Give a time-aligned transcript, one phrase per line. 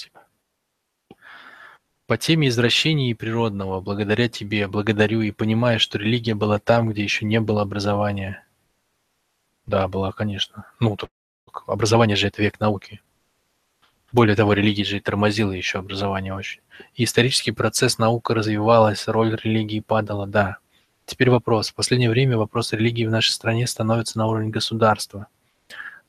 [0.00, 0.26] Спасибо.
[2.06, 7.02] По теме извращений и природного, благодаря тебе, благодарю и понимаю, что религия была там, где
[7.02, 8.46] еще не было образования.
[9.66, 10.64] Да, была, конечно.
[10.80, 10.96] Ну,
[11.66, 13.00] образование же это век науки.
[14.10, 16.62] Более того, религия же и тормозила еще образование очень.
[16.94, 20.56] И исторический процесс наука развивалась, роль религии падала, да.
[21.04, 21.70] Теперь вопрос.
[21.70, 25.28] В последнее время вопрос религии в нашей стране становится на уровне государства.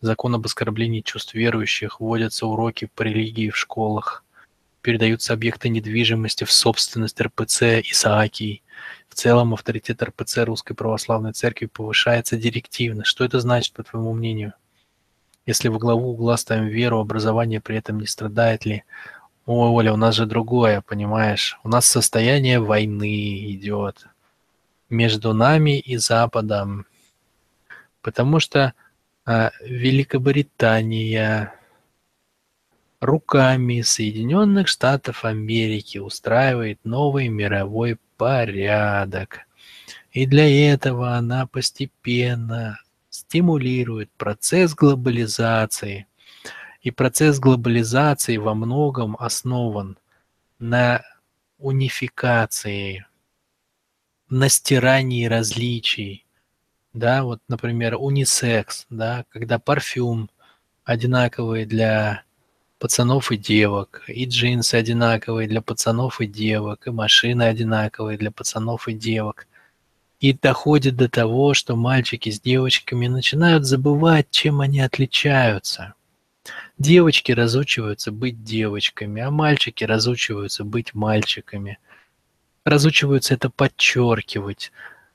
[0.02, 4.24] Закон об оскорблении чувств верующих, вводятся уроки по религии в школах,
[4.82, 8.64] передаются объекты недвижимости в собственность РПЦ Исаакий.
[9.10, 13.06] В целом авторитет РПЦ Русской Православной Церкви повышается директивно.
[13.06, 14.54] Что это значит, по твоему мнению?
[15.46, 18.84] Если во главу угла ставим веру, образование при этом не страдает ли?
[19.46, 21.60] Ой, Оля, у нас же другое, понимаешь?
[21.64, 24.08] У нас состояние войны идет
[24.90, 26.88] между нами и Западом.
[28.02, 28.74] Потому что
[29.26, 31.54] Великобритания
[33.00, 39.40] руками Соединенных Штатов Америки устраивает новый мировой порядок.
[40.12, 46.08] И для этого она постепенно стимулирует процесс глобализации.
[46.82, 49.98] И процесс глобализации во многом основан
[50.58, 51.04] на
[51.60, 53.06] унификации,
[54.30, 56.26] на стирании различий.
[56.94, 60.30] Да, вот, например, унисекс, да, когда парфюм
[60.84, 62.24] одинаковый для
[62.80, 68.88] пацанов и девок, и джинсы одинаковые для пацанов и девок, и машины одинаковые для пацанов
[68.88, 69.48] и девок.
[70.20, 75.94] И доходит до того, что мальчики с девочками начинают забывать, чем они отличаются.
[76.78, 81.80] Девочки разучиваются быть девочками, а мальчики разучиваются быть мальчиками.
[82.66, 84.72] Разучиваются это подчеркивать,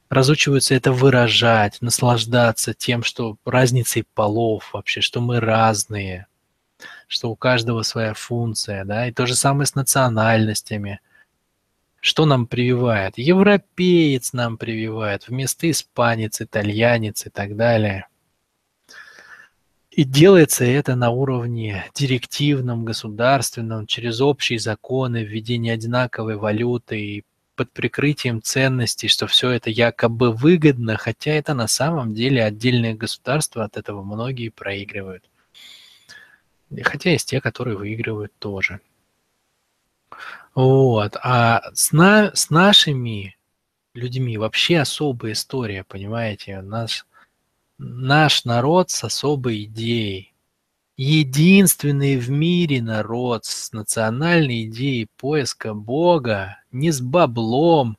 [0.09, 6.27] разучиваются это выражать, наслаждаться тем, что разницей полов вообще, что мы разные–
[7.07, 11.01] что у каждого своя функция, да, и то же самое с национальностями.
[12.01, 13.19] Что нам прививает?
[13.19, 18.07] Европеец нам прививает, вместо испанец, итальянец и так далее.
[19.91, 27.25] И делается это на уровне директивном, государственном, через общие законы, введение одинаковой валюты и
[27.57, 33.65] под прикрытием ценностей, что все это якобы выгодно, хотя это на самом деле отдельные государства
[33.65, 35.25] от этого многие проигрывают.
[36.83, 38.81] Хотя есть те, которые выигрывают тоже.
[40.55, 41.17] Вот.
[41.23, 43.37] А с, на, с нашими
[43.95, 46.61] людьми вообще особая история, понимаете?
[46.61, 47.07] Наш,
[47.79, 50.33] наш народ с особой идеей.
[50.97, 57.97] Единственный в мире народ с национальной идеей поиска Бога, не с баблом,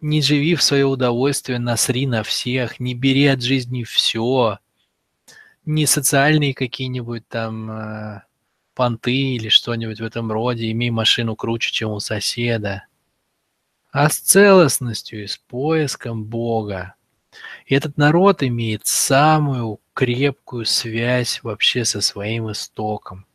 [0.00, 4.58] не живи в свое удовольствие, насри на всех, не бери от жизни все,
[5.64, 8.22] не социальные какие-нибудь там э,
[8.74, 12.86] понты или что-нибудь в этом роде, имей машину круче, чем у соседа,
[13.92, 16.94] а с целостностью и с поиском Бога.
[17.66, 23.26] И этот народ имеет самую крепкую связь вообще со своим истоком,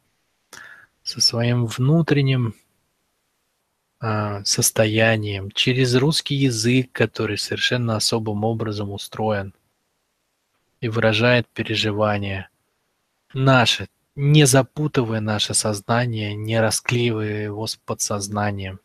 [1.04, 2.56] со своим внутренним
[4.02, 9.54] состоянием, через русский язык, который совершенно особым образом устроен
[10.80, 12.50] и выражает переживания.
[13.34, 18.80] Наши, не запутывая наше сознание, не расклеивая его с подсознанием.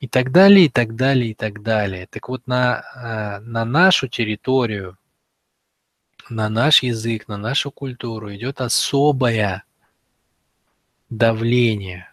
[0.00, 2.08] И так далее, и так далее, и так далее.
[2.10, 4.98] Так вот, на, э, на нашу территорию,
[6.28, 9.62] на наш язык, на нашу культуру идет особое
[11.08, 12.11] давление.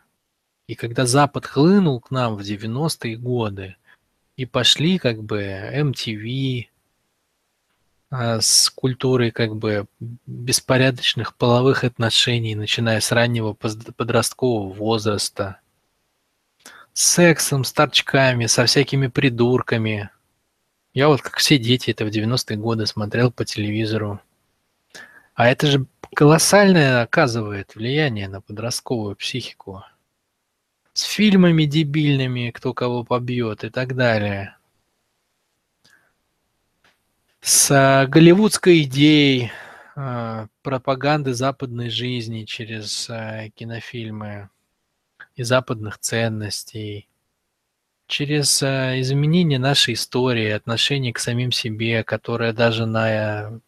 [0.70, 3.76] И когда Запад хлынул к нам в 90-е годы,
[4.38, 6.68] и пошли как бы MTV,
[8.12, 9.88] а, с культурой как бы
[10.28, 15.60] беспорядочных половых отношений, начиная с раннего подросткового возраста,
[16.94, 20.12] с сексом, с торчками, со всякими придурками.
[20.94, 24.20] Я вот, как все дети, это в 90-е годы смотрел по телевизору.
[25.34, 29.84] А это же колоссальное оказывает влияние на подростковую психику.
[31.00, 34.58] С фильмами дебильными, кто кого побьет и так далее.
[37.40, 39.50] С а, голливудской идеей
[39.96, 44.50] а, пропаганды западной жизни через а, кинофильмы
[45.38, 47.08] и западных ценностей,
[48.08, 53.62] через изменение нашей истории, отношение к самим себе, которое даже на,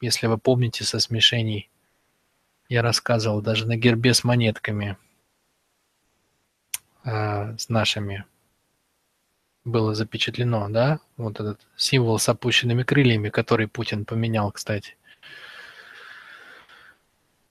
[0.00, 1.68] если вы помните, со смешений
[2.68, 4.96] я рассказывал, даже на гербе с монетками,
[7.58, 8.24] с нашими
[9.64, 10.98] было запечатлено, да?
[11.16, 14.96] Вот этот символ с опущенными крыльями, который Путин поменял, кстати.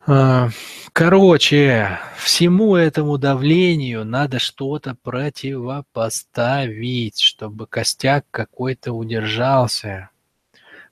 [0.08, 0.50] А,
[0.94, 10.10] короче, всему этому давлению надо что-то противопоставить, чтобы костяк какой-то удержался.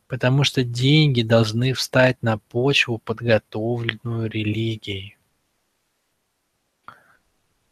[0.07, 5.16] Потому что деньги должны встать на почву, подготовленную религией.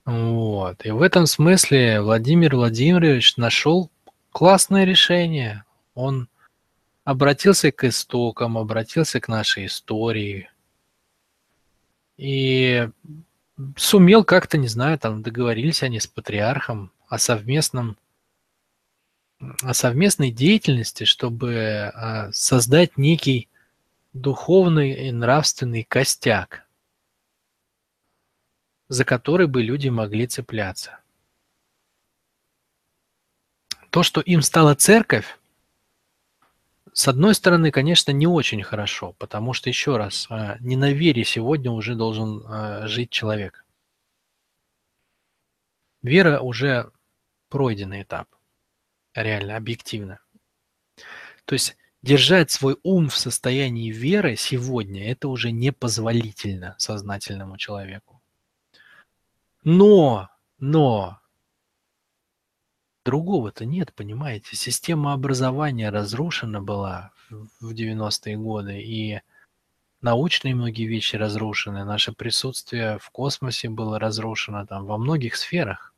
[0.05, 0.85] Вот.
[0.85, 3.89] И в этом смысле Владимир Владимирович нашел
[4.31, 5.63] классное решение.
[5.95, 6.29] Он
[7.03, 10.49] обратился к истокам, обратился к нашей истории.
[12.17, 12.89] И
[13.75, 17.97] сумел как-то, не знаю, там договорились они с патриархом о совместном
[19.61, 23.49] о совместной деятельности, чтобы а, создать некий
[24.13, 26.64] духовный и нравственный костяк,
[28.87, 30.99] за который бы люди могли цепляться.
[33.89, 35.37] То, что им стала церковь,
[36.91, 41.25] с одной стороны, конечно, не очень хорошо, потому что, еще раз, а, не на вере
[41.25, 43.65] сегодня уже должен а, жить человек.
[46.01, 46.91] Вера уже
[47.49, 48.27] пройденный этап,
[49.13, 50.19] реально, объективно.
[51.45, 58.14] То есть держать свой ум в состоянии веры сегодня– это уже непозволительно сознательному человеку.
[59.65, 60.29] Но,
[60.59, 61.19] но
[63.05, 64.55] Другого-то нет, понимаете?
[64.55, 69.21] Система образования разрушена была в 90-е годы, и
[70.01, 75.93] научные многие вещи разрушены, наше присутствие в космосе было разрушено там во многих сферах.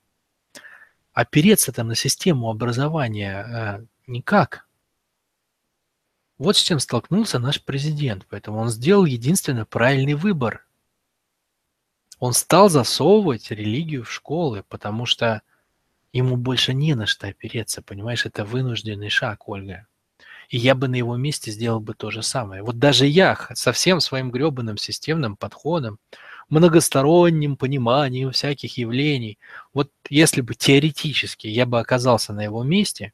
[1.13, 4.67] Опереться-то на систему образования э, никак.
[6.37, 10.66] Вот с чем столкнулся наш президент, поэтому он сделал единственно правильный выбор.
[12.19, 15.41] Он стал засовывать религию в школы, потому что
[16.17, 18.25] Ему больше не на что опереться, понимаешь?
[18.25, 19.85] Это вынужденный шаг, Ольга.
[20.49, 22.63] И я бы на его месте сделал бы то же самое.
[22.63, 25.99] Вот даже я со всем своим гребаным системным подходом,
[26.49, 29.37] многосторонним пониманием всяких явлений,
[29.73, 33.13] вот если бы теоретически я бы оказался на его месте,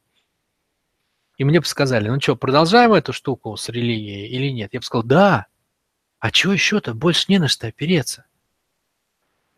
[1.38, 4.69] и мне бы сказали, ну что, продолжаем эту штуку с религией или нет?
[4.71, 5.47] Я бы сказал, да.
[6.19, 6.94] А что еще-то?
[6.94, 8.25] Больше не на что опереться.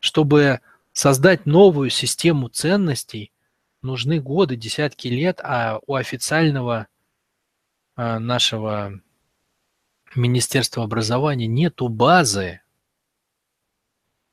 [0.06, 0.62] Чтобы
[0.94, 3.32] создать новую систему ценностей,
[3.82, 6.86] нужны годы, десятки лет, а у официального
[7.96, 9.02] а, нашего
[10.14, 12.62] Министерства образования нету базы,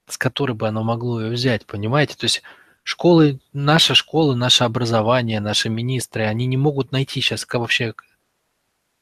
[0.07, 2.17] с которой бы оно могло ее взять, понимаете?
[2.19, 2.43] То есть
[2.83, 7.95] школы, наша школа, наше образование, наши министры, они не могут найти сейчас вообще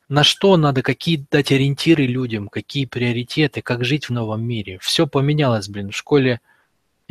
[0.09, 4.79] на что надо, какие дать ориентиры людям, какие приоритеты, как жить в новом мире.
[4.81, 5.91] Все поменялось, блин.
[5.91, 6.41] В школе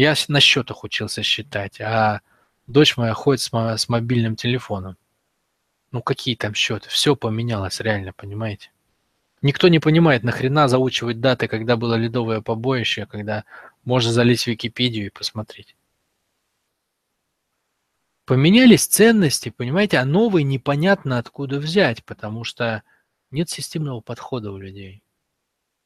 [0.03, 2.21] я на счетах учился считать, а
[2.69, 4.95] Дочь моя ходит с, мо- с мобильным телефоном.
[5.91, 6.87] Ну какие там счеты?
[6.87, 8.71] Все поменялось реально, понимаете?
[9.41, 13.43] Никто не понимает, нахрена заучивать даты, когда было ледовое побоище, когда
[13.85, 15.75] можно залезть в Википедию и посмотреть.
[18.25, 22.83] Поменялись ценности, понимаете, а новые непонятно откуда взять, потому что
[23.31, 25.01] нет системного подхода у людей.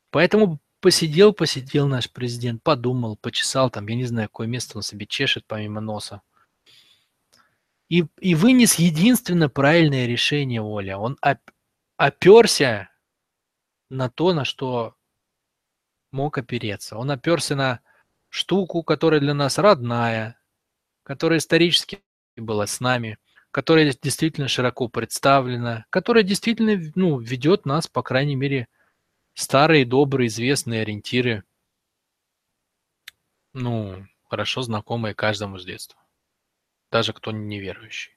[0.09, 5.05] Поэтому посидел, посидел наш президент, подумал, почесал там, я не знаю, какое место он себе
[5.05, 6.21] чешет помимо носа
[7.87, 10.97] и, и вынес единственно правильное решение, Оля.
[10.97, 11.37] Он оп,
[11.95, 12.89] оперся
[13.89, 14.95] на то, на что
[16.11, 16.97] мог опереться.
[16.97, 17.79] Он оперся на
[18.27, 20.37] штуку, которая для нас родная,
[21.03, 22.03] которая исторически
[22.35, 23.19] была с нами,
[23.51, 28.67] которая действительно широко представлена, которая действительно ну, ведет нас, по крайней мере,
[29.33, 31.43] старые, добрые, известные ориентиры,
[33.53, 36.03] ну, хорошо знакомые каждому с детства
[36.93, 38.15] даже кто неверующий.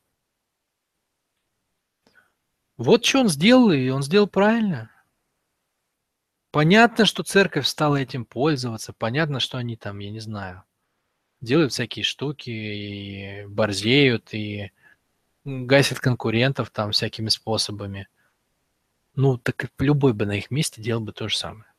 [2.76, 4.90] Вот что он сделал, и он сделал правильно.
[6.50, 10.62] Понятно, что церковь стала этим пользоваться, понятно, что они там, я не знаю,
[11.40, 14.72] делают всякие штуки, и борзеют, и
[15.44, 18.08] гасят конкурентов там всякими способами.
[19.16, 21.72] Ну, так любой бы на их месте делал бы то же самое.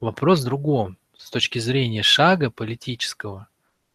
[0.00, 0.98] Вопрос в другом.
[1.16, 3.48] С точки зрения шага политического,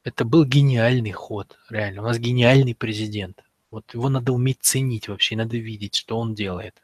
[0.03, 2.01] это был гениальный ход, реально.
[2.01, 3.43] У нас гениальный президент.
[3.71, 6.81] Вот его надо уметь ценить вообще, надо видеть, что он делает.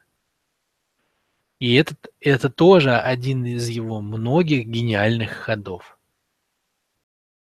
[1.58, 5.98] И этот, это тоже один из его многих гениальных ходов.